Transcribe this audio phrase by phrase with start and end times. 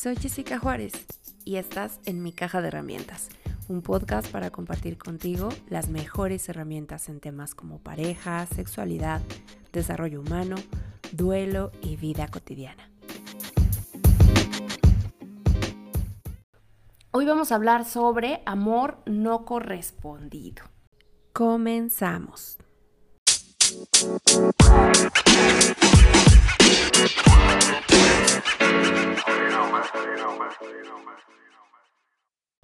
[0.00, 0.92] Soy Jessica Juárez
[1.44, 3.30] y estás en Mi Caja de Herramientas,
[3.66, 9.20] un podcast para compartir contigo las mejores herramientas en temas como pareja, sexualidad,
[9.72, 10.54] desarrollo humano,
[11.10, 12.88] duelo y vida cotidiana.
[17.10, 20.62] Hoy vamos a hablar sobre amor no correspondido.
[21.32, 22.56] Comenzamos.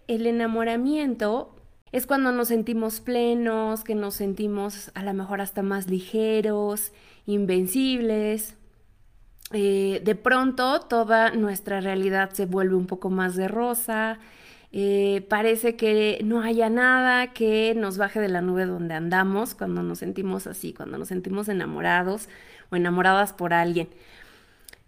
[0.06, 1.54] El enamoramiento
[1.92, 6.92] es cuando nos sentimos plenos, que nos sentimos a lo mejor hasta más ligeros,
[7.26, 8.56] invencibles.
[9.52, 14.18] Eh, de pronto toda nuestra realidad se vuelve un poco más de rosa.
[14.73, 19.82] Eh, parece que no haya nada que nos baje de la nube donde andamos cuando
[19.82, 22.28] nos sentimos así, cuando nos sentimos enamorados
[22.70, 23.88] o enamoradas por alguien.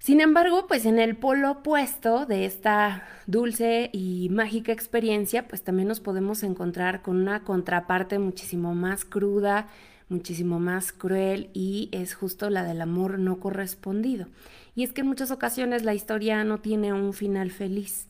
[0.07, 5.89] Sin embargo, pues en el polo opuesto de esta dulce y mágica experiencia, pues también
[5.89, 9.67] nos podemos encontrar con una contraparte muchísimo más cruda,
[10.09, 14.29] muchísimo más cruel y es justo la del amor no correspondido.
[14.77, 18.07] Y es que en muchas ocasiones la historia no tiene un final feliz.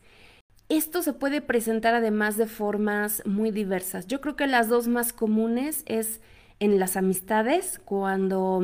[0.69, 4.07] Esto se puede presentar además de formas muy diversas.
[4.07, 6.21] Yo creo que las dos más comunes es
[6.61, 8.63] en las amistades, cuando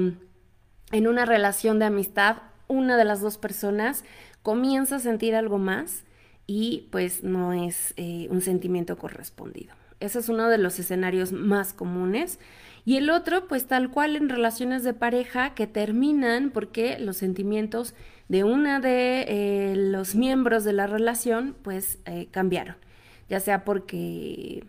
[0.91, 4.05] en una relación de amistad una de las dos personas
[4.42, 6.05] comienza a sentir algo más
[6.47, 9.75] y pues no es eh, un sentimiento correspondido.
[10.01, 12.41] Ese es uno de los escenarios más comunes.
[12.84, 17.95] Y el otro, pues tal cual en relaciones de pareja que terminan porque los sentimientos
[18.29, 22.75] de una de eh, los miembros de la relación, pues eh, cambiaron.
[23.29, 24.64] Ya sea porque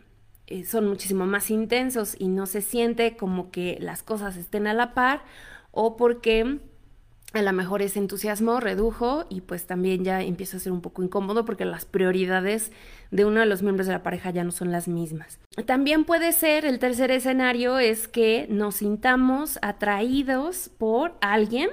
[0.68, 4.94] son muchísimo más intensos y no se siente como que las cosas estén a la
[4.94, 5.24] par,
[5.72, 6.60] o porque
[7.34, 11.04] a lo mejor ese entusiasmo redujo y pues también ya empieza a ser un poco
[11.04, 12.72] incómodo porque las prioridades
[13.10, 15.40] de uno de los miembros de la pareja ya no son las mismas.
[15.66, 21.70] También puede ser, el tercer escenario es que nos sintamos atraídos por alguien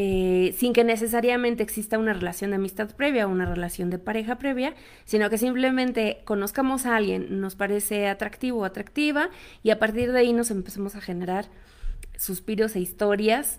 [0.00, 4.38] eh, sin que necesariamente exista una relación de amistad previa o una relación de pareja
[4.38, 4.74] previa,
[5.04, 9.28] sino que simplemente conozcamos a alguien, nos parece atractivo o atractiva
[9.64, 11.46] y a partir de ahí nos empezamos a generar
[12.16, 13.58] suspiros e historias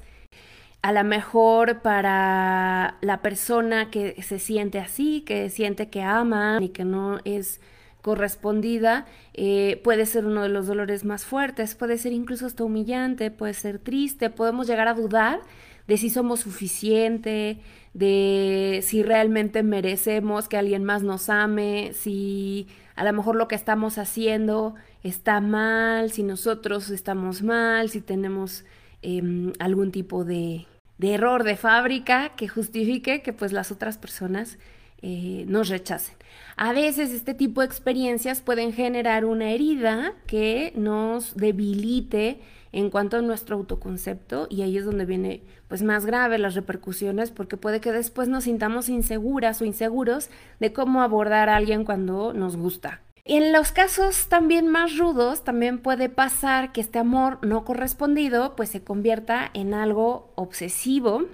[0.82, 6.70] a lo mejor para la persona que se siente así, que siente que ama y
[6.70, 7.60] que no es
[8.02, 13.30] correspondida, eh, puede ser uno de los dolores más fuertes, puede ser incluso hasta humillante,
[13.30, 15.42] puede ser triste, podemos llegar a dudar
[15.88, 17.60] de si somos suficiente,
[17.94, 23.56] de si realmente merecemos que alguien más nos ame, si a lo mejor lo que
[23.56, 28.64] estamos haciendo está mal, si nosotros estamos mal, si tenemos
[29.02, 30.66] Em, algún tipo de,
[31.00, 34.58] error de fábrica que justifique que pues las otras personas
[35.02, 36.16] eh, nos rechacen.
[36.58, 42.42] A veces este tipo de experiencias pueden generar una herida que nos debilite
[42.74, 47.32] en cuanto a nuestro autoconcepto y ahí es donde viene pues más grave las repercusiones
[47.32, 50.30] porque puede que después nos sintamos inseguras o inseguros
[50.60, 53.02] de cómo abordar a alguien cuando nos gusta.
[53.32, 58.70] En los casos también más rudos, también puede pasar que este amor no correspondido pues
[58.70, 61.26] se convierta en algo obsesivo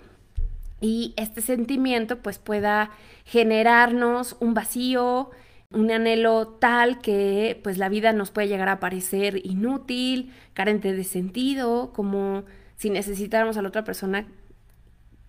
[0.82, 2.92] y este sentimiento pues pueda
[3.24, 5.32] generarnos un vacío,
[5.72, 11.06] un anhelo tal que pues la vida nos puede llegar a parecer inútil, carente de
[11.06, 12.44] sentido, como
[12.76, 14.28] si necesitáramos a la otra persona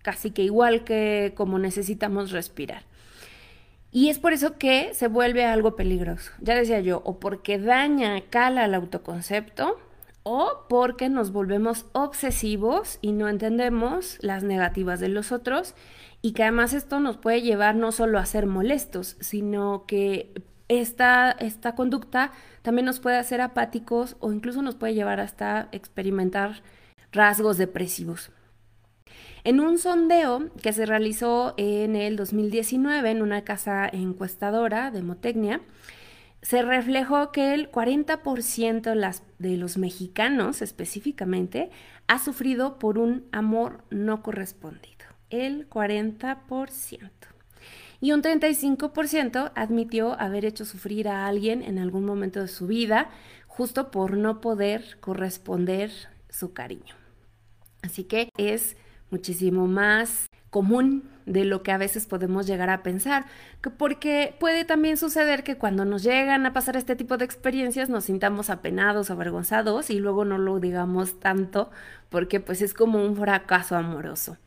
[0.01, 2.83] casi que igual que como necesitamos respirar.
[3.97, 6.31] Y es por eso que se vuelve algo peligroso.
[6.39, 9.79] Ya decía yo, o porque daña, cala el autoconcepto,
[10.21, 15.73] o porque nos volvemos obsesivos y no entendemos las negativas de los otros
[16.21, 20.31] y que además esto nos puede llevar no solo a ser molestos, sino que
[20.67, 26.61] esta, esta conducta también nos puede hacer apáticos o incluso nos puede llevar hasta experimentar
[27.11, 28.29] rasgos depresivos.
[29.47, 35.61] En un sondeo que se realizó en el 2019 en una casa encuestadora de Motecnia,
[36.41, 41.69] se reflejó que el 40% de los mexicanos específicamente
[42.07, 45.05] ha sufrido por un amor no correspondido.
[45.29, 47.09] El 40%.
[48.01, 53.11] Y un 35% admitió haber hecho sufrir a alguien en algún momento de su vida
[53.47, 55.93] justo por no poder corresponder
[56.27, 56.95] su cariño.
[57.81, 58.75] Así que es
[59.09, 63.25] muchísimo más común de lo que a veces podemos llegar a pensar,
[63.77, 68.05] porque puede también suceder que cuando nos llegan a pasar este tipo de experiencias nos
[68.05, 71.69] sintamos apenados, avergonzados y luego no lo digamos tanto
[72.09, 74.37] porque pues es como un fracaso amoroso.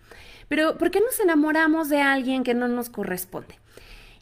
[0.48, 3.54] Pero ¿por qué nos enamoramos de alguien que no nos corresponde?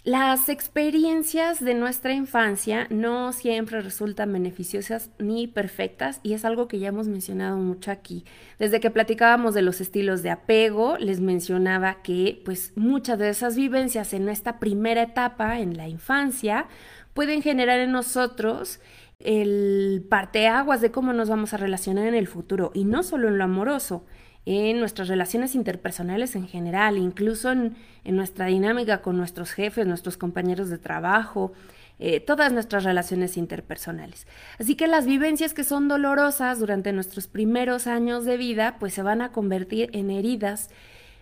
[0.08, 6.78] Las experiencias de nuestra infancia no siempre resultan beneficiosas ni perfectas y es algo que
[6.78, 8.24] ya hemos mencionado mucho aquí.
[8.58, 13.54] Desde que platicábamos de los estilos de apego, les mencionaba que pues muchas de esas
[13.54, 16.68] vivencias en esta primera etapa, en la infancia,
[17.12, 18.80] pueden generar en nosotros
[19.18, 23.36] el parteaguas de cómo nos vamos a relacionar en el futuro y no solo en
[23.36, 24.06] lo amoroso
[24.48, 30.70] en nuestras relaciones interpersonales en general, incluso en, nuestra dinámica con nuestros jefes, nuestros compañeros
[30.70, 31.52] de trabajo,
[31.98, 34.26] eh, todas nuestras relaciones interpersonales.
[34.58, 39.02] Así que las vivencias que son dolorosas durante nuestros primeros años de vida, pues se
[39.02, 40.70] van a convertir en heridas,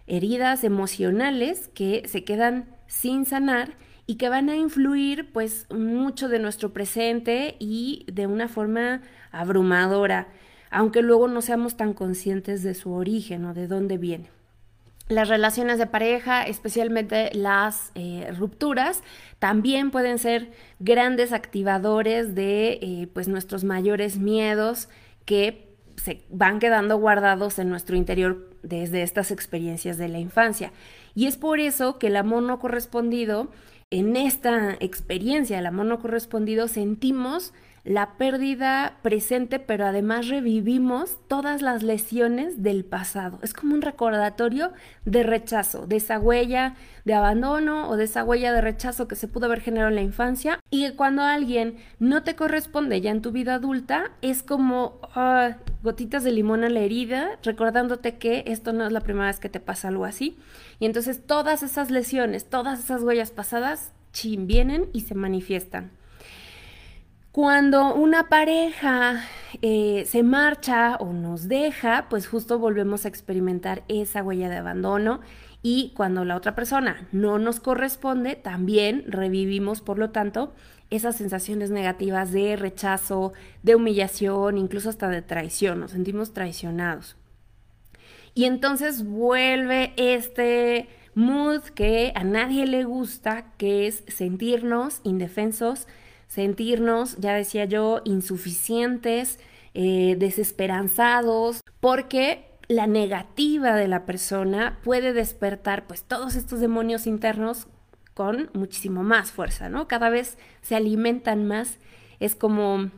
[0.06, 3.72] heridas emocionales que se quedan sin sanar
[4.06, 9.02] y que van a influir pues mucho de nuestro presente y de una forma
[9.32, 10.28] abrumadora
[10.70, 14.30] aunque luego no seamos tan conscientes de su origen o de dónde viene.
[15.08, 19.02] Las relaciones de pareja, especialmente las eh, rupturas,
[19.38, 24.88] también pueden ser grandes activadores de eh, pues nuestros mayores miedos
[25.24, 30.72] que se van quedando guardados en nuestro interior desde estas experiencias de la infancia.
[31.14, 33.48] Y es por eso que el amor no correspondido,
[33.90, 37.54] en esta experiencia del amor no correspondido, sentimos
[37.86, 43.38] la pérdida presente, pero además revivimos todas las lesiones del pasado.
[43.42, 44.72] Es como un recordatorio
[45.04, 46.74] de rechazo, de esa huella
[47.04, 50.02] de abandono o de esa huella de rechazo que se pudo haber generado en la
[50.02, 54.98] infancia y que cuando alguien no te corresponde ya en tu vida adulta, es como
[55.14, 59.38] ah, gotitas de limón a la herida, recordándote que esto no es la primera vez
[59.38, 60.36] que te pasa algo así.
[60.80, 65.92] Y entonces todas esas lesiones, todas esas huellas pasadas, chin, vienen y se manifiestan.
[67.36, 69.22] Cuando una pareja
[69.60, 75.20] eh, se marcha o nos deja, pues justo volvemos a experimentar esa huella de abandono
[75.60, 80.54] y cuando la otra persona no nos corresponde, también revivimos, por lo tanto,
[80.88, 87.16] esas sensaciones negativas de rechazo, de humillación, incluso hasta de traición, nos sentimos traicionados.
[88.32, 95.86] Y entonces vuelve este mood que a nadie le gusta, que es sentirnos indefensos,
[96.28, 99.38] sentirnos, ya decía yo, insuficientes,
[99.74, 107.68] eh, desesperanzados, porque la negativa de la persona puede despertar pues todos estos demonios internos
[108.14, 109.86] con muchísimo más fuerza, ¿no?
[109.88, 111.78] Cada vez se alimentan más,
[112.18, 112.90] es como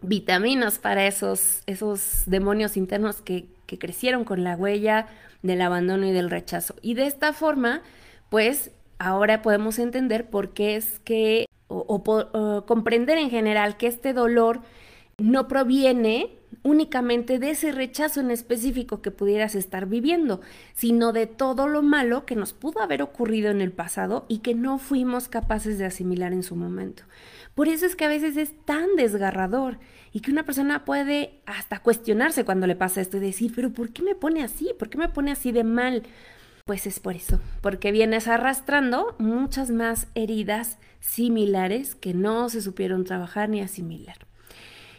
[0.00, 5.06] vitaminas para esos, esos demonios internos que, que crecieron con la huella
[5.42, 6.74] del abandono y del rechazo.
[6.80, 7.82] Y de esta forma,
[8.30, 14.60] pues ahora podemos entender por qué es que o, comprender en general que este dolor
[15.18, 20.40] no proviene únicamente de ese rechazo en específico que pudieras estar viviendo,
[20.74, 24.54] sino de todo lo malo que nos pudo haber ocurrido en el pasado y que
[24.54, 27.04] no fuimos capaces de asimilar en su momento.
[27.54, 29.78] Por eso es que a veces es tan desgarrador
[30.12, 33.90] y que una persona puede hasta cuestionarse cuando le pasa esto y decir, pero ¿por
[33.90, 34.70] qué me pone así?
[34.78, 36.04] ¿Por qué me pone así de mal?
[36.68, 43.04] Pues es por eso, porque vienes arrastrando muchas más heridas similares que no se supieron
[43.04, 44.16] trabajar ni asimilar.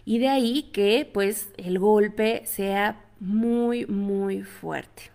[0.04, 5.12] Y de ahí que pues el golpe sea muy, muy fuerte.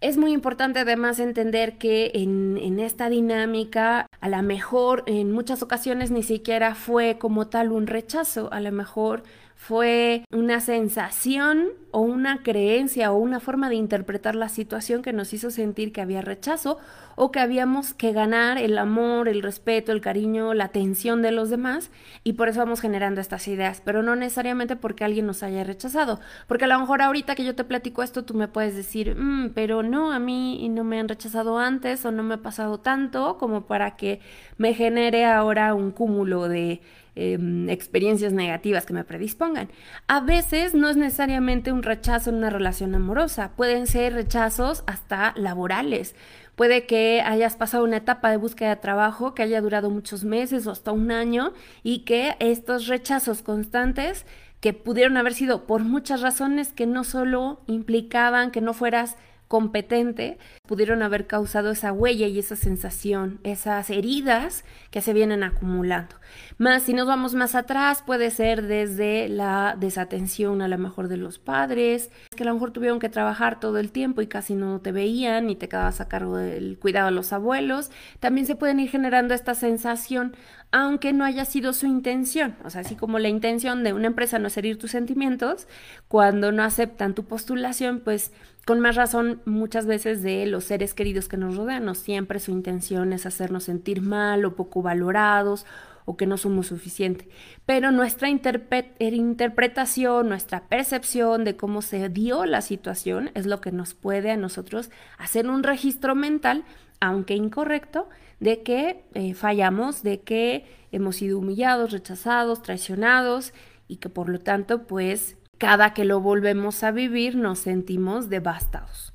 [0.00, 5.60] Es muy importante además entender que en, en, esta dinámica a lo mejor en muchas
[5.60, 9.24] ocasiones ni siquiera fue como tal un rechazo, a lo mejor
[9.60, 15.34] fue una sensación o una creencia o una forma de interpretar la situación que nos
[15.34, 16.78] hizo sentir que había rechazo
[17.14, 21.50] o que habíamos que ganar el amor, el respeto, el cariño, la atención de los
[21.50, 21.90] demás
[22.24, 26.20] y por eso vamos generando estas ideas, pero no necesariamente porque alguien nos haya rechazado,
[26.48, 29.50] porque a lo mejor ahorita que yo te platico esto tú me puedes decir, mm,
[29.50, 33.36] pero no, a mí no me han rechazado antes o no me ha pasado tanto
[33.36, 34.20] como para que
[34.56, 36.80] me genere ahora un cúmulo de
[37.22, 39.68] Em, experiencias negativas que me predispongan.
[40.06, 45.34] A veces no es necesariamente un rechazo en una relación amorosa, pueden ser rechazos hasta
[45.36, 46.14] laborales.
[46.54, 50.66] Puede que hayas pasado una etapa de búsqueda de trabajo que haya durado muchos meses
[50.66, 54.24] o hasta un año y que estos rechazos constantes
[54.60, 60.38] que pudieron haber sido por muchas razones que no solo implicaban que no fueras competente
[60.70, 66.14] pudieron haber causado esa huella y esa sensación, esas heridas que se vienen acumulando.
[66.58, 71.16] Más si nos vamos más atrás, puede ser desde la desatención a lo mejor de
[71.16, 74.80] los padres, que a lo mejor tuvieron que trabajar todo el tiempo y casi no
[74.80, 77.90] te veían y te quedabas a cargo del cuidado de los abuelos.
[78.20, 80.36] También se pueden ir generando esta sensación
[80.72, 82.54] aunque no haya sido su intención.
[82.64, 85.66] O sea, así como la intención de una empresa no es herir tus sentimientos,
[86.06, 88.32] cuando no aceptan tu postulación, pues
[88.66, 92.50] con más razón muchas veces de los seres queridos que nos rodean, no siempre su
[92.50, 95.66] intención es hacernos sentir mal o poco valorados
[96.04, 97.28] o que no somos suficientes.
[97.66, 103.94] Pero nuestra interpretación, nuestra percepción de cómo se dio la situación es lo que nos
[103.94, 106.64] puede a nosotros hacer un registro mental,
[107.00, 108.08] aunque incorrecto,
[108.40, 113.52] de que eh, fallamos, de que hemos sido humillados, rechazados, traicionados
[113.86, 119.09] y que por lo tanto, pues, cada que lo volvemos a vivir nos sentimos devastados.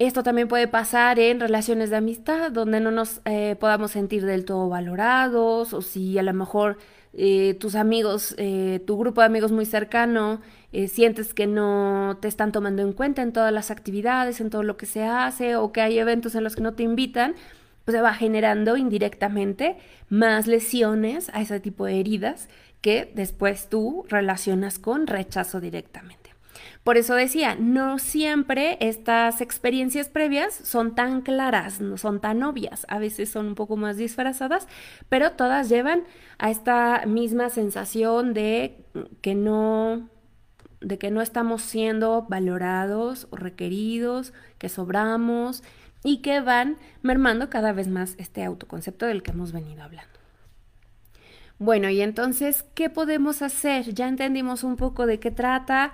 [0.00, 4.46] Esto también puede pasar en relaciones de amistad, donde no nos eh, podamos sentir del
[4.46, 6.78] todo valorados, o si a lo mejor
[7.12, 10.40] eh, tus amigos, eh, tu grupo de amigos muy cercano,
[10.88, 14.78] sientes que no te están tomando en cuenta en todas las actividades, en todo lo
[14.78, 17.34] que se hace, o que hay eventos en los que no te invitan,
[17.84, 19.76] pues se va generando indirectamente
[20.08, 22.48] más lesiones a ese tipo de heridas
[22.80, 26.19] que después tú relacionas con rechazo directamente.
[26.90, 32.84] Por eso decía, no siempre estas experiencias previas son tan claras, no son tan obvias,
[32.88, 34.66] a veces son un poco más disfrazadas,
[35.08, 36.02] pero todas llevan
[36.38, 38.84] a esta misma sensación de
[39.20, 40.08] que no
[40.80, 45.62] de que no estamos siendo valorados o requeridos, que sobramos
[46.02, 50.10] y que van mermando cada vez más este autoconcepto del que hemos venido hablando.
[51.60, 53.94] Bueno, y entonces, ¿qué podemos hacer?
[53.94, 55.92] Ya entendimos un poco de qué trata,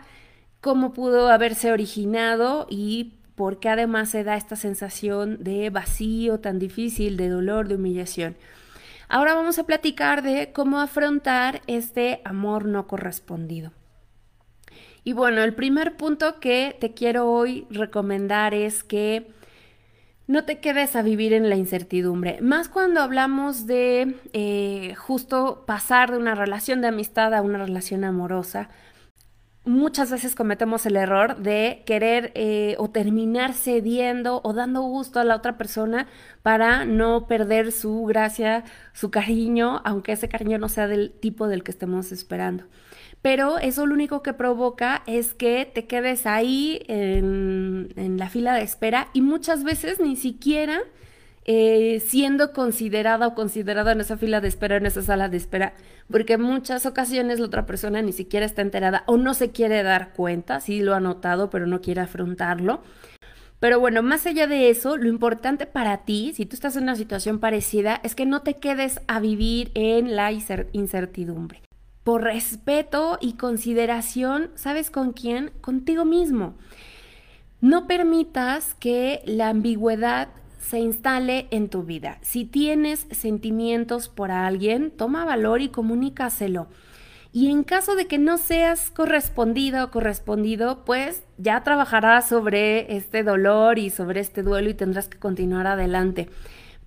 [0.61, 6.59] cómo pudo haberse originado y por qué además se da esta sensación de vacío tan
[6.59, 8.37] difícil, de dolor, de humillación.
[9.09, 13.73] Ahora vamos a platicar de cómo afrontar este amor no correspondido.
[15.05, 19.31] Y bueno, el primer punto que te quiero hoy recomendar es que
[20.27, 22.41] no te quedes a vivir en la incertidumbre.
[22.41, 28.03] Más cuando hablamos de eh, justo pasar de una relación de amistad a una relación
[28.03, 28.69] amorosa,
[29.67, 35.25] muchas veces cometemos el error de querer eh, o terminar cediendo o dando gusto a
[35.25, 36.07] la otra persona
[36.43, 41.65] para no perder su gracia, su cariño, aunque ese cariño no sea del tipo del
[41.65, 42.65] que estemos esperando.
[43.23, 48.55] Pero eso lo único que provoca es que te quedes ahí en, en la fila
[48.55, 50.81] de espera y muchas veces ni siquiera
[51.49, 55.75] eh, siendo considerada o considerada en esa fila de espera, en esa sala de espera,
[56.11, 59.85] porque en muchas ocasiones la otra persona ni siquiera está enterada o no se quiere
[59.85, 62.83] dar cuenta, sí lo ha notado, pero no quiere afrontarlo.
[63.61, 66.97] Pero bueno, más allá de eso, lo importante para ti, si tú estás en una
[66.97, 71.63] situación parecida, es que no te quedes a vivir en la incertidumbre.
[72.03, 75.53] Por respeto y consideración, ¿sabes con quién?
[75.61, 76.55] Contigo mismo.
[77.61, 80.29] No permitas que la ambigüedad
[80.69, 82.19] se instale en tu vida.
[82.23, 86.67] Si tienes sentimientos por alguien, toma valor y comunícaselo.
[87.33, 93.23] Y en caso de que no seas correspondido o correspondido, pues ya trabajarás sobre este
[93.23, 96.29] dolor y sobre este duelo y tendrás que continuar adelante.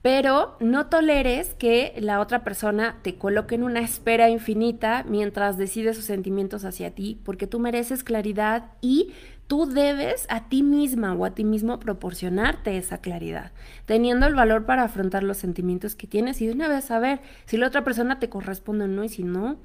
[0.01, 5.93] Pero no toleres que la otra persona te coloque en una espera infinita mientras decide
[5.93, 9.13] sus sentimientos hacia ti, porque tú mereces claridad y
[9.47, 13.51] tú debes a ti misma o a ti mismo proporcionarte esa claridad,
[13.85, 17.57] teniendo el valor para afrontar los sentimientos que tienes y de una vez saber si
[17.57, 19.57] la otra persona te corresponde o no y si no,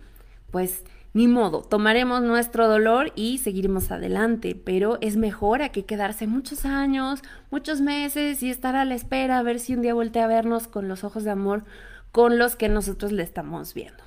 [0.50, 0.84] pues
[1.14, 6.64] ni modo, tomaremos nuestro dolor y seguiremos adelante, pero es mejor a que quedarse muchos
[6.64, 10.28] años, muchos meses y estar a la espera a ver si un día voltea a
[10.28, 11.64] vernos con los ojos de amor
[12.10, 14.02] con los que nosotros le estamos viendo.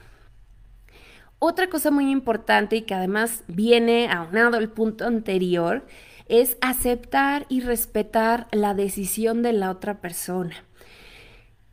[1.39, 5.85] Otra cosa muy importante y que además viene aunado al punto anterior
[6.27, 10.66] es aceptar y respetar la decisión de la otra persona.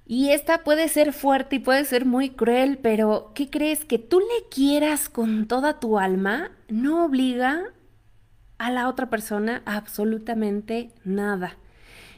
[0.06, 3.84] Y esta puede ser fuerte y puede ser muy cruel, pero ¿qué crees?
[3.84, 7.73] Que tú le quieras con toda tu alma no obliga
[8.58, 11.56] a la otra persona absolutamente nada.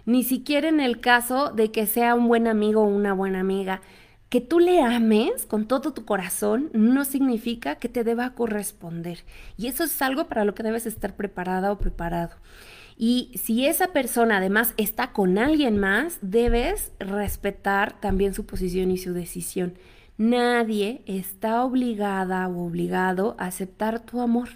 [0.05, 3.83] Ni siquiera en el caso de que sea un buen amigo o una buena amiga.
[4.28, 9.25] Que tú le ames con todo tu corazón no significa que te deba corresponder.
[9.57, 12.35] Y eso es algo para lo que debes estar preparada o preparado.
[12.97, 18.97] Y si esa persona además está con alguien más, debes respetar también su posición y
[18.97, 19.75] su decisión.
[20.17, 24.49] Nadie está obligada o obligado a aceptar tu amor,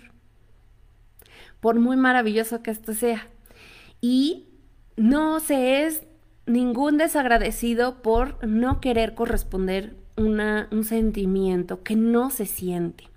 [1.60, 3.28] por muy maravilloso que esto sea.
[4.00, 4.46] Y
[4.96, 6.04] no se es
[6.46, 13.09] ningún desagradecido por no querer corresponder un sentimiento que no se siente.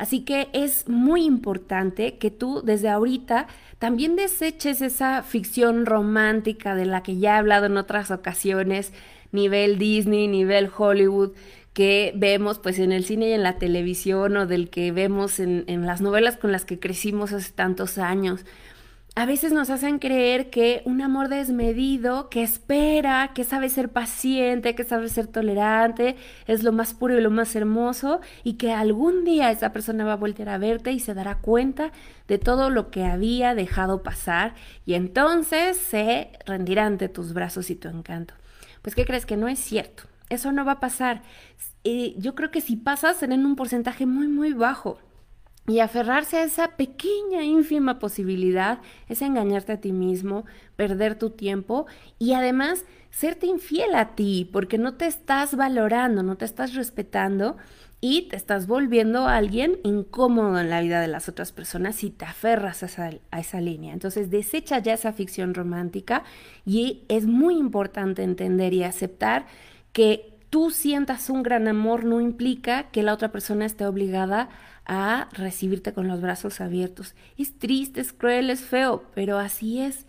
[0.00, 6.86] Así que es muy importante que tú desde ahorita también deseches esa ficción romántica de
[6.86, 8.94] la que ya he hablado en otras ocasiones,
[9.30, 11.32] nivel Disney, nivel Hollywood,
[11.74, 15.64] que vemos pues en el cine y en la televisión o del que vemos en,
[15.66, 18.46] en las novelas con las que crecimos hace tantos años
[19.16, 24.74] a veces nos hacen creer que un amor desmedido, que espera, que sabe ser paciente,
[24.76, 29.24] que sabe ser tolerante, es lo más puro y lo más hermoso y que algún
[29.24, 31.90] día esa persona va a volver a verte y se dará cuenta
[32.28, 34.54] de todo lo que había dejado pasar
[34.86, 38.34] y entonces se rendirá ante tus brazos y tu encanto.
[38.80, 40.04] Pues ¿qué crees que no es cierto?
[40.28, 41.22] Eso no va a pasar.
[41.82, 44.98] Yo creo que si pasa será en un porcentaje muy muy bajo.
[45.68, 51.86] Y aferrarse a esa pequeña, ínfima posibilidad es engañarte a ti mismo, perder tu tiempo
[52.18, 57.56] y además serte infiel a ti porque no te estás valorando, no te estás respetando
[58.00, 62.10] y te estás volviendo a alguien incómodo en la vida de las otras personas si
[62.10, 63.92] te aferras a esa, a esa línea.
[63.92, 66.24] Entonces desecha ya esa ficción romántica
[66.64, 69.46] y es muy importante entender y aceptar
[69.92, 74.48] que tú sientas un gran amor no implica que la otra persona esté obligada a
[75.32, 77.14] recibirte con los brazos abiertos.
[77.38, 80.06] Es triste, es cruel, es feo, pero así es.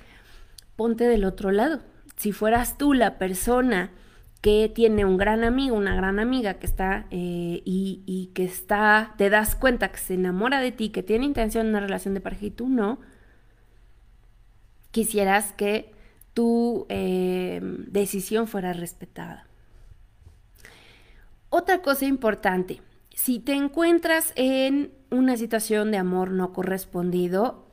[0.76, 1.82] Ponte del otro lado.
[2.16, 3.92] Si fueras tú la persona
[4.42, 9.14] que tiene un gran amigo, una gran amiga que está eh, y, y, que está,
[9.18, 12.22] te das cuenta que se enamora de ti, que tiene intención de una relación de
[12.22, 13.00] pareja y tú no,
[14.90, 15.92] quisieras que
[16.34, 19.48] tu eh, decisión fuera respetada.
[21.50, 22.82] Otra cosa importante,
[23.24, 27.68] si te encuentras en una situación de amor no correspondido,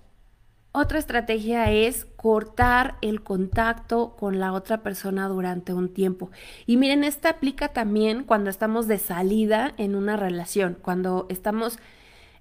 [0.72, 6.30] otra estrategia es cortar el contacto con la otra persona durante un tiempo.
[6.66, 11.78] Y miren, esta aplica también cuando estamos de salida en una relación, cuando estamos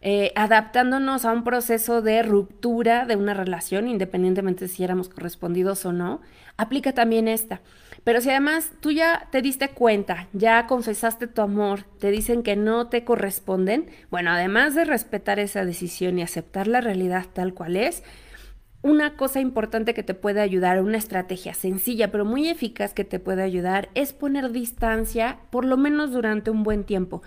[0.01, 5.85] eh, adaptándonos a un proceso de ruptura de una relación, independientemente de si éramos correspondidos
[5.85, 6.19] o no.
[6.57, 7.61] Aplica también esta.
[8.07, 12.55] Pero si además tú ya te diste cuenta, ya confesaste tu amor, te dicen que
[12.55, 17.75] no te corresponden, bueno, además de respetar esa decisión y aceptar la realidad tal cual
[17.75, 18.03] es,
[18.81, 23.19] una cosa importante que te puede ayudar, una estrategia sencilla pero muy eficaz que te
[23.19, 27.23] puede ayudar es poner distancia por lo menos durante un buen tiempo.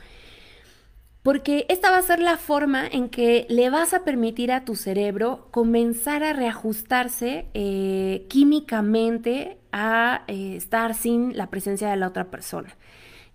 [1.22, 4.74] Porque esta va a ser la forma en que le vas a permitir a tu
[4.74, 12.30] cerebro comenzar a reajustarse eh, químicamente a eh, estar sin la presencia de la otra
[12.30, 12.74] persona.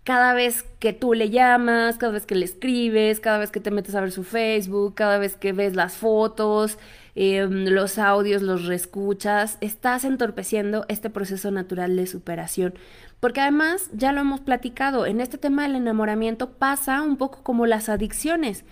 [0.03, 3.71] Cada vez que tú le llamas, cada vez que le escribes, cada vez que te
[3.71, 6.77] metes a ver su Facebook, cada vez que ves las fotos,
[7.15, 12.75] em, los audios, los reescuchas, estás entorpeciendo este proceso natural de superación.
[13.25, 17.65] Porque además, ya lo hemos platicado, en este tema del enamoramiento pasa un poco como
[17.65, 18.65] las adicciones.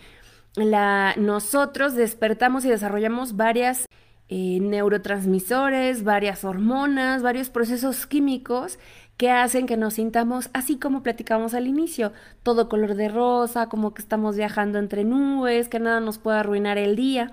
[1.17, 3.87] Nosotros despertamos y desarrollamos varias
[4.29, 8.77] eh, neurotransmisores, varias hormonas, varios procesos químicos
[9.17, 12.13] que hacen que nos sintamos así como platicamos al inicio,
[12.43, 16.77] todo color de rosa, como que estamos viajando entre nubes, que nada nos puede arruinar
[16.77, 17.31] el día.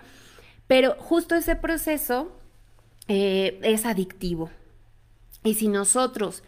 [0.66, 2.32] Pero justo ese proceso
[3.08, 4.48] eh, es adictivo.
[5.44, 6.42] Y si nosotros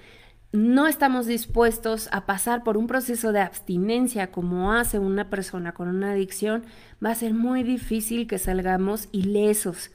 [0.53, 5.89] no estamos dispuestos a pasar por un proceso de abstinencia como hace una persona con
[5.89, 6.65] una adicción,
[7.05, 9.91] va a ser muy difícil que salgamos ilesos.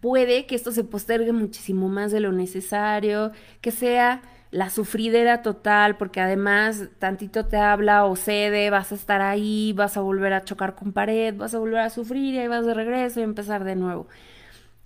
[0.00, 5.96] Puede que esto se postergue muchísimo más de lo necesario, que sea la sufridera total,
[5.96, 10.44] porque además tantito te habla o cede, vas a estar ahí, vas a volver a
[10.44, 13.64] chocar con pared, vas a volver a sufrir y ahí vas de regreso y empezar
[13.64, 14.06] de nuevo.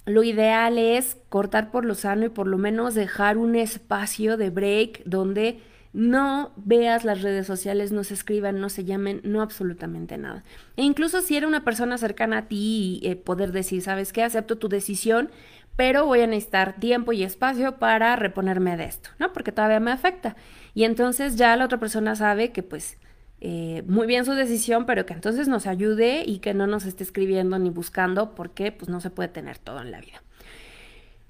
[0.08, 4.48] Lo ideal es cortar por lo sano y por lo menos dejar un espacio de
[4.48, 5.60] break donde
[5.92, 10.44] no veas las redes sociales, no se escriban, no se llamen, no absolutamente nada.
[10.76, 14.22] E incluso si era una persona cercana a ti eh, poder decir, ¿sabes qué?
[14.22, 15.30] Acepto tu decisión,
[15.76, 19.32] pero voy a necesitar tiempo y espacio para reponerme de esto, ¿no?
[19.32, 20.36] Porque todavía me afecta.
[20.74, 22.98] Y entonces ya la otra persona sabe que pues
[23.40, 27.04] eh, muy bien su decisión, pero que entonces nos ayude y que no nos esté
[27.04, 30.22] escribiendo ni buscando, porque pues no se puede tener todo en la vida.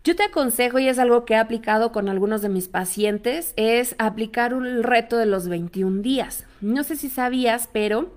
[0.05, 3.95] Yo te aconsejo, y es algo que he aplicado con algunos de mis pacientes, es
[3.99, 6.47] aplicar un reto de los 21 días.
[6.61, 8.11] No sé si sabías, pero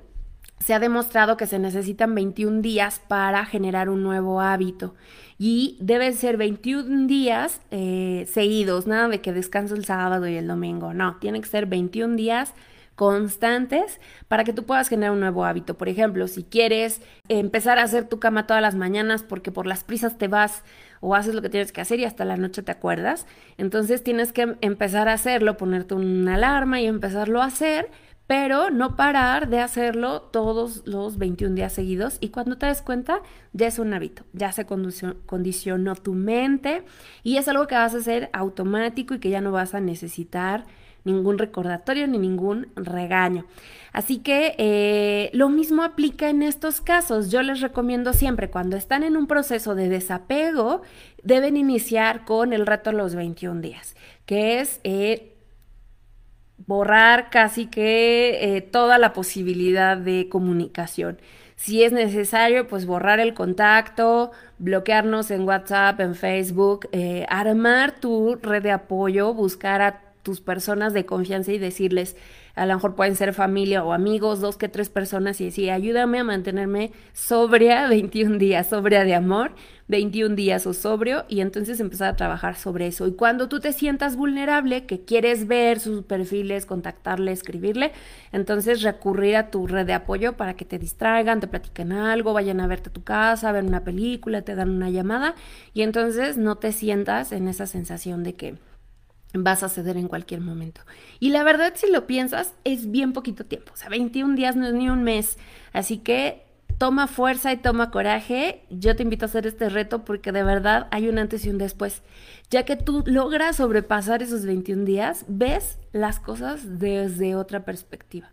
[0.60, 4.96] se ha demostrado que se necesitan 21 días para generar un nuevo hábito
[5.38, 10.48] y deben ser 21 días eh, seguidos, nada de que descanso el sábado y el
[10.48, 12.54] domingo, no, tiene que ser 21 días
[13.02, 15.76] constantes para que tú puedas generar un nuevo hábito.
[15.76, 19.84] Por ejemplo, si quieres empezar a hacer tu cama todas las mañanas porque por las
[19.84, 20.64] prisas te vas
[21.00, 23.26] o haces lo que tienes que hacer y hasta la noche te acuerdas,
[23.58, 27.90] entonces tienes que empezar a hacerlo, ponerte una alarma y empezarlo a hacer
[28.28, 33.22] pero no parar de hacerlo todos los 21 días seguidos y cuando te des cuenta
[33.52, 36.86] ya es un hábito, ya se condicionó tu mente
[37.24, 40.66] y es algo que vas a hacer automático y que ya no vas a necesitar
[41.04, 43.46] ningún recordatorio ni ningún regaño.
[43.92, 47.30] Así que eh, lo mismo aplica en estos casos.
[47.30, 50.82] Yo les recomiendo siempre, cuando están en un proceso de desapego,
[51.24, 55.36] deben iniciar con el reto de los 21 días, que es eh,
[56.66, 61.20] borrar casi que eh, toda la posibilidad de comunicación.
[61.58, 66.90] Si es necesario, pues borrar el contacto, bloquearnos en WhatsApp, en Facebook,
[67.30, 72.16] armar tu red de apoyo, buscar a tus personas de confianza y decirles,
[72.56, 76.20] a lo mejor pueden ser familia o amigos, dos que tres personas y decir, ayúdame
[76.20, 79.52] a mantenerme sobria 21 días, sobria de amor,
[79.88, 83.08] 21 días o sobrio y entonces empezar a trabajar sobre eso.
[83.08, 87.92] Y cuando tú te sientas vulnerable, que quieres ver sus perfiles, contactarle, escribirle,
[88.32, 92.60] entonces recurrir a tu red de apoyo para que te distraigan, te platiquen algo, vayan
[92.62, 95.36] a verte a tu casa, ver una película, te dan una llamada
[95.74, 98.56] y entonces no te sientas en esa sensación de que
[99.34, 100.82] vas a ceder en cualquier momento.
[101.20, 103.72] Y la verdad, si lo piensas, es bien poquito tiempo.
[103.74, 105.38] O sea, 21 días no es ni un mes.
[105.74, 106.44] Así que
[106.78, 108.64] toma fuerza y toma coraje.
[108.70, 111.58] Yo te invito a hacer este reto porque de verdad hay un antes y un
[111.58, 112.02] después.
[112.50, 118.32] Ya que tú logras sobrepasar esos 21 días, ves las cosas desde otra perspectiva.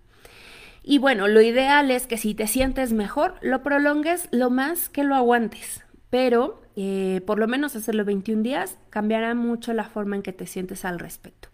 [0.82, 5.04] Y bueno, lo ideal es que si te sientes mejor, lo prolongues lo más que
[5.04, 5.84] lo aguantes.
[6.10, 10.46] Pero eh, por lo menos hacerlo 21 días, cambiará mucho la forma en que te
[10.46, 11.48] sientes al respecto.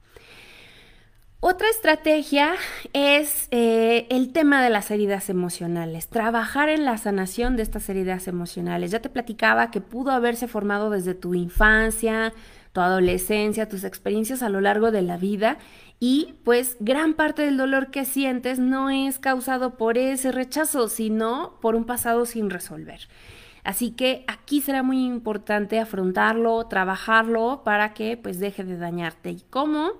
[1.46, 2.54] Otra estrategia
[2.94, 8.28] es eh, el tema de las heridas emocionales, trabajar en la sanación de estas heridas
[8.28, 8.90] emocionales.
[8.90, 12.32] Ya te platicaba que pudo haberse formado desde tu infancia,
[12.72, 15.58] tu adolescencia, tus experiencias a lo largo de la vida
[16.00, 21.58] y pues gran parte del dolor que sientes no es causado por ese rechazo, sino
[21.60, 23.00] por un pasado sin resolver.
[23.64, 29.30] Así que aquí será muy importante afrontarlo, trabajarlo para que pues deje de dañarte.
[29.30, 29.92] ¿Y cómo?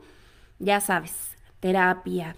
[0.58, 2.36] Ya sabes, terapia.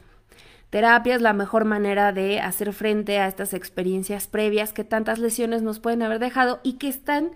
[0.71, 5.63] Terapia es la mejor manera de hacer frente a estas experiencias previas que tantas lesiones
[5.63, 7.33] nos pueden haber dejado y que están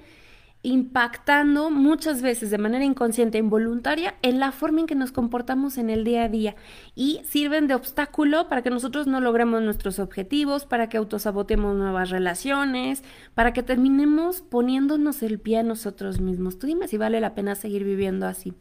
[0.63, 5.79] impactando muchas veces de manera inconsciente e involuntaria en la forma en que nos comportamos
[5.79, 6.55] en el día a día
[6.95, 12.11] y sirven de obstáculo para que nosotros no logremos nuestros objetivos, para que autosabotemos nuevas
[12.11, 13.03] relaciones,
[13.35, 16.59] para que terminemos poniéndonos el pie a nosotros mismos.
[16.59, 18.53] Tú dime si vale la pena seguir viviendo así.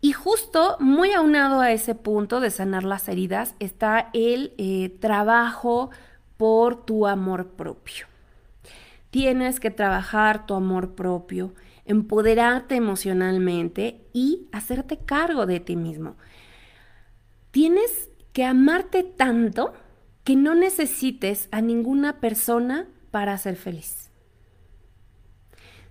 [0.00, 5.90] Y justo muy aunado a ese punto de sanar las heridas está el eh, trabajo
[6.36, 8.11] por tu amor propio.
[9.12, 11.52] Tienes que trabajar tu amor propio,
[11.84, 16.16] empoderarte emocionalmente y hacerte cargo de ti mismo.
[17.50, 19.74] Tienes que amarte tanto
[20.24, 24.10] que no necesites a ninguna persona para ser feliz.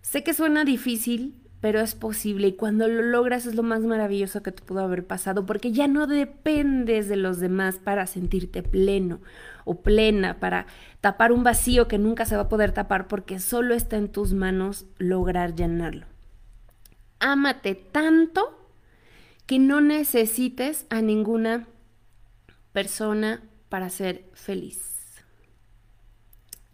[0.01, 4.41] Sé que suena difícil, pero es posible y cuando lo logras es lo más maravilloso
[4.41, 9.19] que te pudo haber pasado porque ya no dependes de los demás para sentirte pleno
[9.65, 10.65] o plena, para
[11.01, 14.33] tapar un vacío que nunca se va a poder tapar porque solo está en tus
[14.33, 16.05] manos lograr llenarlo.
[17.19, 18.57] Ámate tanto
[19.45, 21.67] que no necesites a ninguna
[22.71, 25.23] persona para ser feliz.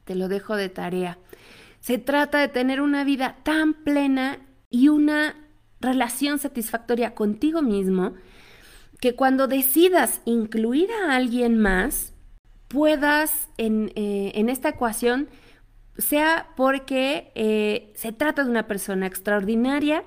[0.03, 1.17] Te lo dejo de tarea.
[1.79, 5.35] Se trata de tener una vida tan plena y una
[5.79, 8.13] relación satisfactoria contigo mismo
[8.99, 12.13] que cuando decidas incluir a alguien más,
[12.67, 15.29] puedas en, eh, esta ecuación,
[15.97, 20.03] sea porque eh, se trata de una persona extraordinaria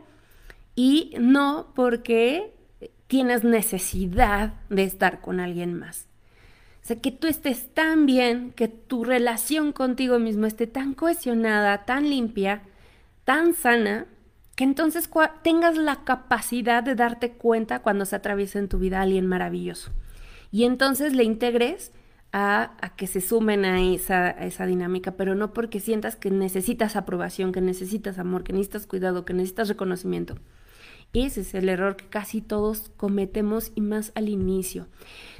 [0.74, 2.54] y no porque
[3.06, 6.06] tienes necesidad de estar con alguien más.
[6.82, 11.84] O sea, que tú estés tan bien, que tu relación contigo mismo esté tan cohesionada,
[11.84, 12.62] tan limpia,
[13.24, 14.06] tan sana,
[14.54, 15.10] que entonces
[15.42, 19.90] tengas la capacidad de darte cuenta cuando se atraviesa en tu vida alguien maravilloso.
[20.52, 21.92] Y entonces le integres
[22.32, 26.96] a, que se sumen a esa, a esa dinámica, pero no porque sientas que necesitas
[26.96, 30.36] aprobación, que necesitas amor, que necesitas cuidado, que necesitas reconocimiento.
[31.12, 34.86] Ese es el error que casi todos cometemos y más al inicio.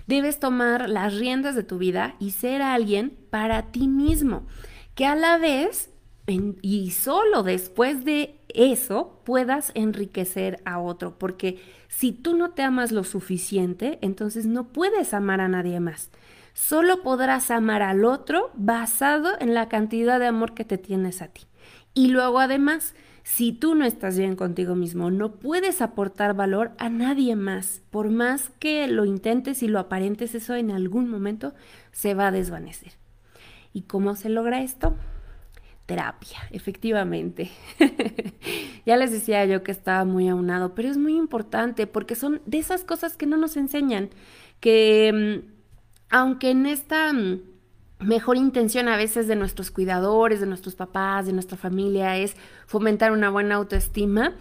[0.08, 4.46] Debes tomar las riendas de tu vida y ser alguien para ti mismo,
[4.96, 5.90] que a la vez
[6.62, 12.92] y solo después de eso puedas enriquecer a otro, porque si tú no te amas
[12.92, 16.10] lo suficiente, entonces no puedes amar a nadie más.
[16.62, 21.28] Solo podrás amar al otro basado en la cantidad de amor que te tienes a
[21.28, 21.46] ti.
[21.94, 26.90] Y luego además, si tú no estás bien contigo mismo, no puedes aportar valor a
[26.90, 27.80] nadie más.
[27.90, 31.54] Por más que lo intentes y lo aparentes, eso en algún momento
[31.92, 32.92] se va a desvanecer.
[33.72, 34.94] ¿Y cómo se logra esto?
[35.86, 37.50] terapia, efectivamente.
[38.86, 42.58] ya les decía yo que estaba muy aunado, pero es muy importante porque son de
[42.58, 44.10] esas cosas que no nos enseñan,
[44.60, 45.59] que mm,
[46.10, 47.40] aunque en esta mm,
[48.00, 53.12] mejor intención a veces de nuestros cuidadores, de nuestros papás, de nuestra familia es fomentar
[53.12, 54.34] una buena autoestima,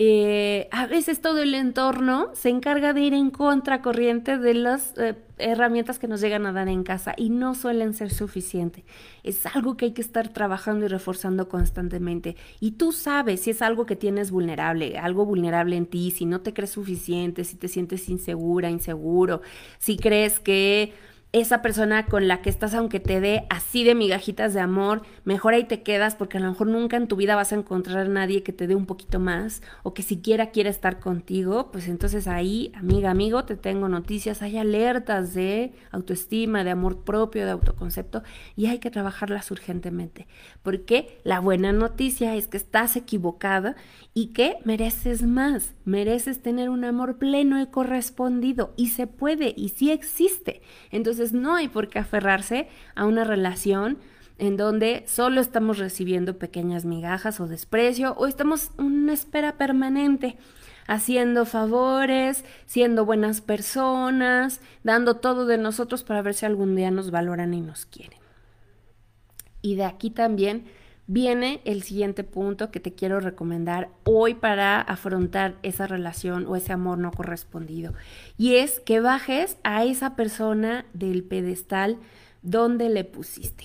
[0.00, 5.14] eh, a veces todo el entorno se encarga de ir en contracorriente de las eh,
[5.38, 8.82] herramientas que nos llegan a dar en casa y no suelen ser suficientes.
[9.22, 12.34] Es algo que hay que estar trabajando y reforzando constantemente.
[12.58, 16.40] Y tú sabes si es algo que tienes vulnerable, algo vulnerable en ti, si no
[16.40, 19.42] te crees suficiente, si te sientes insegura, inseguro,
[19.78, 20.92] si crees que
[21.34, 25.52] esa persona con la que estás, aunque te dé así de migajitas de amor, mejor
[25.52, 28.08] ahí te quedas porque a lo mejor nunca en tu vida vas a encontrar a
[28.08, 32.28] nadie que te dé un poquito más o que siquiera quiera estar contigo, pues entonces
[32.28, 38.22] ahí, amiga, amigo, te tengo noticias, hay alertas de autoestima, de amor propio, de autoconcepto
[38.54, 40.28] y hay que trabajarlas urgentemente,
[40.62, 43.74] porque la buena noticia es que estás equivocada
[44.12, 49.70] y que mereces más, mereces tener un amor pleno y correspondido y se puede y
[49.70, 50.62] sí existe.
[50.92, 53.98] Entonces no hay por qué aferrarse a una relación
[54.38, 60.36] en donde solo estamos recibiendo pequeñas migajas o desprecio o estamos en una espera permanente
[60.86, 67.10] haciendo favores, siendo buenas personas, dando todo de nosotros para ver si algún día nos
[67.10, 68.18] valoran y nos quieren.
[69.62, 70.66] Y de aquí también
[71.06, 76.72] viene el siguiente punto que te quiero recomendar hoy para afrontar esa relación o ese
[76.72, 77.92] amor no correspondido.
[78.38, 81.98] Y es que bajes a esa persona del pedestal
[82.42, 83.64] donde le pusiste.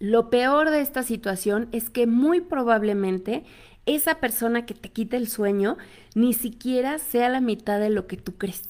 [0.00, 3.44] Lo peor de esta situación es que muy probablemente
[3.86, 5.76] esa persona que te quita el sueño
[6.14, 8.68] ni siquiera sea la mitad de lo que tú crees.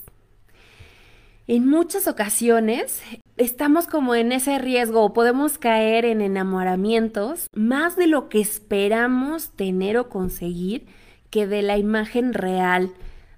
[1.50, 3.00] En muchas ocasiones
[3.38, 9.52] estamos como en ese riesgo o podemos caer en enamoramientos más de lo que esperamos
[9.52, 10.84] tener o conseguir
[11.30, 12.92] que de la imagen real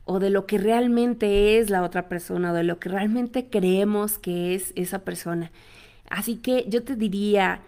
[0.07, 4.19] o de lo que realmente es la otra persona o de lo que realmente creemos
[4.19, 5.53] que es esa persona.
[6.09, 7.61] Así que yo te diría,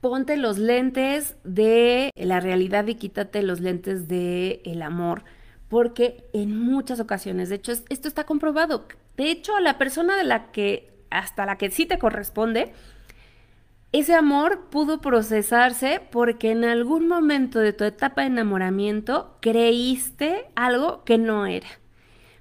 [0.00, 5.24] ponte los lentes de la realidad y quítate los lentes del el amor,
[5.72, 8.84] porque en muchas ocasiones, de hecho, esto está comprobado,
[9.16, 12.74] de hecho, la persona de la que, hasta la que sí te corresponde,
[13.90, 21.04] ese amor pudo procesarse porque en algún momento de tu etapa de enamoramiento creíste algo
[21.04, 21.68] que no era.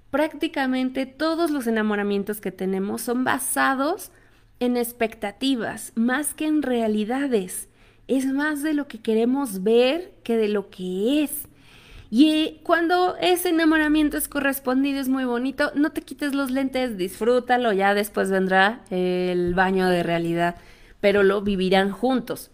[0.10, 4.12] Prácticamente todos los enamoramientos que tenemos son basados
[4.60, 7.70] en expectativas más que en realidades.
[8.10, 11.48] Es más de lo que queremos ver que de lo que es.
[12.13, 17.71] Y cuando ese enamoramiento es correspondido, es muy bonito, no te quites los lentes, disfrútalo,
[17.71, 20.58] ya después vendrá el baño de realidad,
[21.00, 22.52] pero lo vivirán juntos.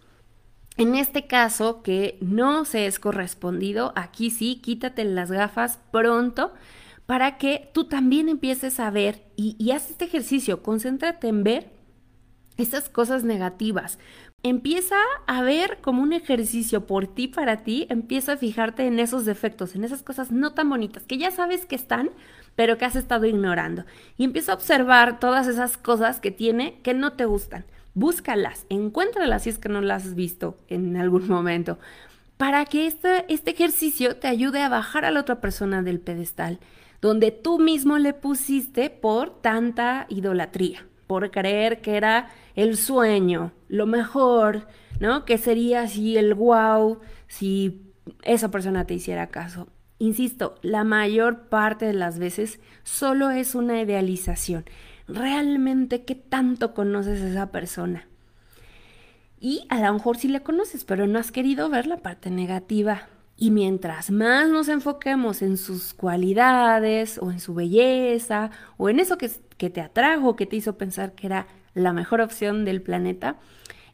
[0.76, 6.52] En este caso, que no se es correspondido, aquí sí, quítate las gafas pronto
[7.06, 11.72] para que tú también empieces a ver y, haz este ejercicio, concéntrate en ver
[12.58, 13.98] esas cosas negativas,
[14.44, 14.96] Empieza
[15.26, 19.74] a ver como un ejercicio por ti, para ti, empieza a fijarte en esos defectos,
[19.74, 22.10] en esas cosas no tan bonitas, que ya sabes que están,
[22.54, 23.84] pero que has estado ignorando.
[24.16, 27.64] Y empieza a observar todas esas cosas que tiene que no te gustan.
[27.94, 31.80] Búscalas, encuéntralas si es que no las has visto en algún momento,
[32.36, 36.60] para que este, este ejercicio te ayude a bajar a la otra persona del pedestal,
[37.00, 43.86] donde tú mismo le pusiste por tanta idolatría por creer que era el sueño, lo
[43.86, 44.66] mejor,
[45.00, 45.24] ¿no?
[45.24, 47.82] Que sería así el wow si
[48.22, 49.68] esa persona te hiciera caso.
[49.98, 54.64] Insisto, la mayor parte de las veces solo es una idealización.
[55.06, 58.06] Realmente, ¿qué tanto conoces a esa persona?
[59.40, 63.08] Y a lo mejor sí le conoces, pero no has querido ver la parte negativa.
[63.36, 69.16] Y mientras más nos enfoquemos en sus cualidades o en su belleza o en eso
[69.16, 71.46] que, que te atrajo, que te hizo pensar que era
[71.78, 73.36] la mejor opción del planeta,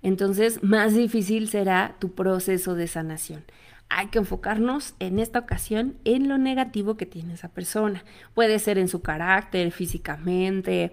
[0.03, 3.45] entonces más difícil será tu proceso de sanación.
[3.89, 8.05] Hay que enfocarnos en esta ocasión en lo negativo que tiene esa persona.
[8.35, 10.93] Puede ser en su carácter, físicamente,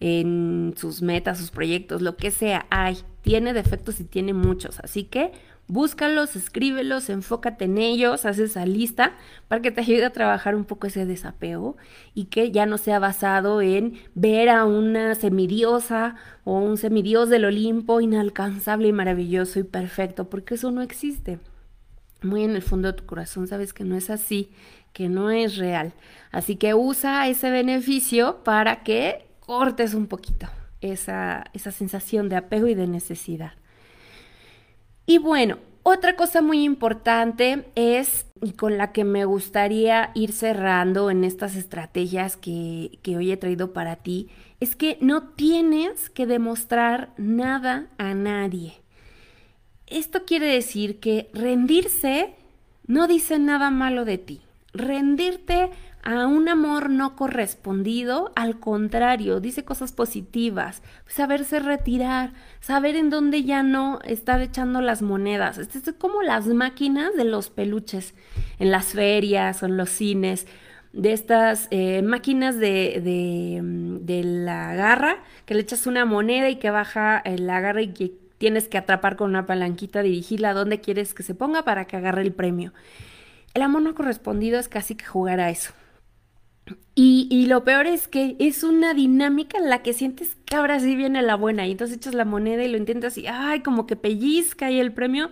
[0.00, 2.66] en sus metas, sus proyectos, lo que sea.
[2.70, 4.80] Hay, tiene defectos y tiene muchos.
[4.80, 5.32] Así que
[5.68, 9.14] Búscalos, escríbelos, enfócate en ellos, haz esa lista
[9.48, 11.76] para que te ayude a trabajar un poco ese desapego
[12.14, 17.46] y que ya no sea basado en ver a una semidiosa o un semidios del
[17.46, 21.38] Olimpo inalcanzable y maravilloso y perfecto, porque eso no existe.
[22.22, 24.50] Muy en el fondo de tu corazón sabes que no es así,
[24.92, 25.94] que no es real.
[26.32, 30.48] Así que usa ese beneficio para que cortes un poquito
[30.80, 33.52] esa, esa sensación de apego y de necesidad.
[35.12, 41.10] Y bueno, otra cosa muy importante es, y con la que me gustaría ir cerrando
[41.10, 46.24] en estas estrategias que, que hoy he traído para ti, es que no tienes que
[46.24, 48.80] demostrar nada a nadie.
[49.86, 52.32] Esto quiere decir que rendirse
[52.86, 54.40] no dice nada malo de ti.
[54.72, 55.68] Rendirte
[56.02, 63.44] a un amor no correspondido, al contrario, dice cosas positivas, saberse retirar, saber en dónde
[63.44, 65.58] ya no estar echando las monedas.
[65.58, 68.14] Esto es como las máquinas de los peluches
[68.58, 70.46] en las ferias o en los cines,
[70.92, 76.56] de estas eh, máquinas de, de, de, la garra, que le echas una moneda y
[76.56, 80.80] que baja la garra y que tienes que atrapar con una palanquita, dirigirla a donde
[80.80, 82.72] quieres que se ponga para que agarre el premio.
[83.54, 85.72] El amor no correspondido es casi que jugar a eso.
[86.94, 90.94] Y, lo peor es que es una dinámica en la que sientes que ahora sí
[90.94, 93.96] viene la buena y entonces echas la moneda y lo intentas y, ay, como que
[93.96, 95.30] pellizca ahí el premio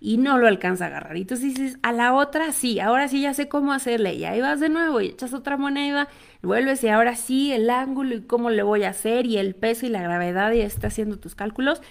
[0.00, 1.16] y no lo alcanza a agarrar.
[1.16, 4.14] Y entonces dices, a la otra sí, ahora sí ya sé cómo hacerle.
[4.14, 6.08] Y ahí vas de nuevo y echas otra moneda,
[6.42, 9.86] vuelves y ahora sí el ángulo y cómo le voy a hacer y el peso
[9.86, 11.82] y la gravedad y estás haciendo tus cálculos.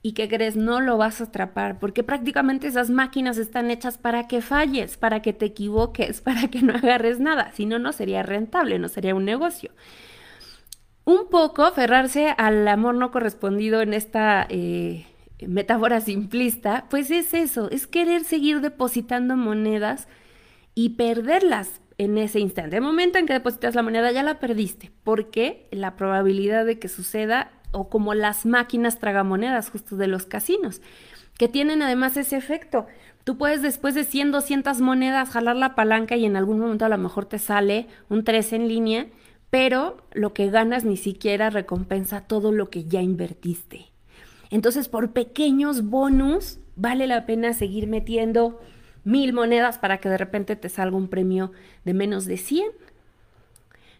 [0.00, 0.56] ¿Y qué crees?
[0.56, 5.22] No lo vas a atrapar porque prácticamente esas máquinas están hechas para que falles, para
[5.22, 7.52] que te equivoques, para que no agarres nada.
[7.52, 9.72] Si no, no sería rentable, no sería un negocio.
[11.04, 15.06] Un poco aferrarse al amor no correspondido en esta eh,
[15.46, 20.06] metáfora simplista, pues es eso, es querer seguir depositando monedas
[20.74, 22.76] y perderlas en ese instante.
[22.76, 26.88] El momento en que depositas la moneda ya la perdiste, porque la probabilidad de que
[26.88, 30.80] suceda o como las máquinas tragamonedas justo de los casinos,
[31.38, 32.86] que tienen además ese efecto.
[33.24, 36.88] Tú puedes después de 100, 200 monedas jalar la palanca y en algún momento a
[36.88, 39.06] lo mejor te sale un 3 en línea,
[39.50, 43.86] pero lo que ganas ni siquiera recompensa todo lo que ya invertiste.
[44.50, 48.60] Entonces, por pequeños bonus, vale la pena seguir metiendo
[49.04, 51.52] mil monedas para que de repente te salga un premio
[51.84, 52.66] de menos de 100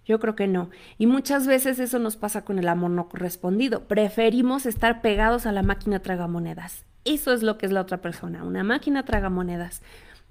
[0.08, 0.70] yo creo que no.
[0.96, 3.84] Y muchas veces eso nos pasa con el amor no correspondido.
[3.84, 6.86] Preferimos estar pegados a la máquina tragamonedas.
[7.04, 9.82] Eso es lo que es la otra persona, una máquina tragamonedas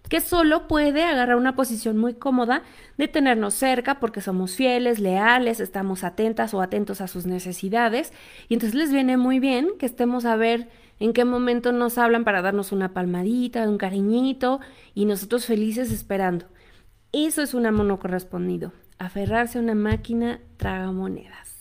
[0.09, 2.63] que solo puede agarrar una posición muy cómoda
[2.97, 8.13] de tenernos cerca porque somos fieles, leales, estamos atentas o atentos a sus necesidades
[8.47, 10.69] y entonces les viene muy bien que estemos a ver
[11.01, 14.61] en qué momento nos hablan para darnos una palmadita, un cariñito
[14.93, 16.45] y nosotros felices esperando.
[17.11, 21.55] Eso es un amor no correspondido aferrarse a una máquina traga monedas.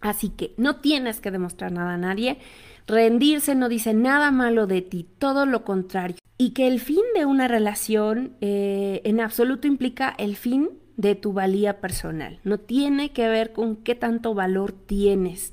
[0.00, 2.38] Así que no tienes que demostrar nada a nadie,
[2.86, 6.18] rendirse no dice nada malo de ti, todo lo contrario.
[6.38, 11.32] Y que el fin de una relación eh, en absoluto implica el fin de tu
[11.32, 12.40] valía personal.
[12.44, 15.52] No tiene que ver con qué tanto valor tienes,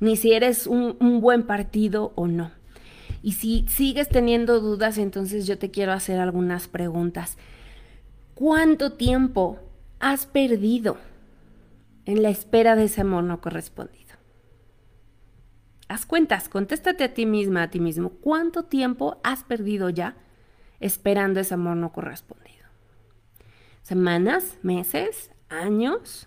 [0.00, 2.50] ni si eres un buen partido o no.
[3.22, 7.38] Y si sigues teniendo dudas, entonces yo te quiero hacer algunas preguntas.
[8.34, 9.60] ¿Cuánto tiempo
[10.02, 10.98] has perdido
[12.06, 14.16] en la espera de ese amor no correspondido?
[15.88, 20.16] Haz cuentas, contéstate a ti misma, a ti mismo, ¿cuánto tiempo has perdido ya
[20.80, 22.66] esperando ese amor no correspondido?
[23.82, 24.58] ¿Semanas?
[24.62, 25.30] ¿Meses?
[25.48, 26.26] ¿Años?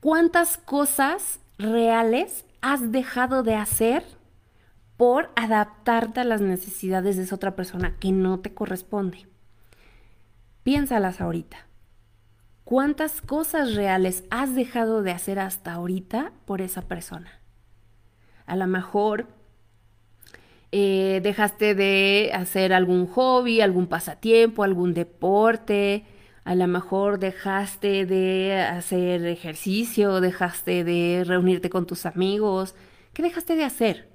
[0.00, 4.02] ¿Cuántas cosas reales has dejado de hacer
[4.96, 9.26] por adaptarte a las necesidades de esa otra persona que no te corresponde?
[10.62, 11.66] Piénsalas ahorita.
[12.72, 17.38] ¿Cuántas cosas reales has dejado de hacer hasta ahorita por esa persona?
[18.46, 19.26] A lo mejor
[20.70, 26.06] eh, dejaste de hacer algún hobby, algún pasatiempo, algún deporte,
[26.44, 32.74] a lo mejor dejaste de hacer ejercicio, dejaste de reunirte con tus amigos.
[33.12, 34.08] ¿Qué dejaste de hacer?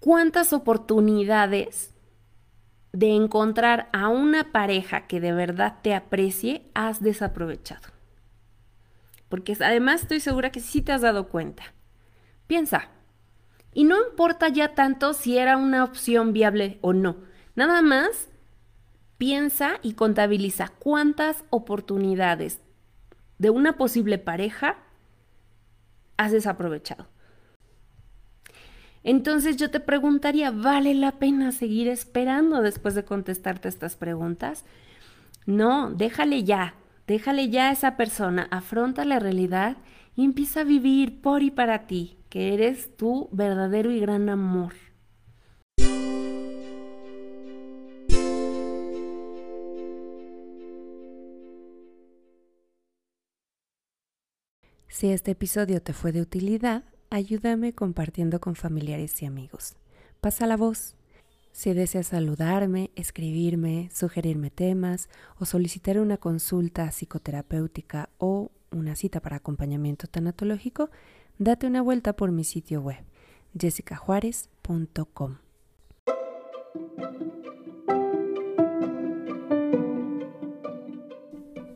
[0.00, 1.94] ¿Cuántas oportunidades
[2.92, 7.88] de encontrar a una pareja que de verdad te aprecie, has desaprovechado.
[9.28, 11.62] Porque además estoy segura que sí te has dado cuenta.
[12.46, 12.88] Piensa.
[13.72, 17.16] Y no importa ya tanto si era una opción viable o no.
[17.54, 18.28] Nada más
[19.18, 22.60] piensa y contabiliza cuántas oportunidades
[23.38, 24.78] de una posible pareja
[26.16, 27.06] has desaprovechado.
[29.02, 34.64] Entonces yo te preguntaría, ¿vale la pena seguir esperando después de contestarte estas preguntas?
[35.46, 36.74] No, déjale ya,
[37.06, 39.78] déjale ya a esa persona, afronta la realidad
[40.16, 44.74] y empieza a vivir por y para ti, que eres tu verdadero y gran amor.
[54.88, 59.76] Si este episodio te fue de utilidad, ayúdame compartiendo con familiares y amigos.
[60.20, 60.94] Pasa la voz.
[61.52, 65.08] Si deseas saludarme, escribirme, sugerirme temas
[65.38, 70.90] o solicitar una consulta psicoterapéutica o una cita para acompañamiento tanatológico,
[71.38, 73.04] date una vuelta por mi sitio web
[73.58, 75.38] jessicajuárez.com.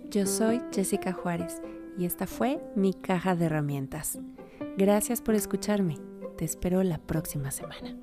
[0.09, 1.61] Yo soy Jessica Juárez
[1.99, 4.21] y esta fue mi caja de herramientas.
[4.77, 5.99] Gracias por escucharme.
[6.37, 7.97] Te espero la próxima semana.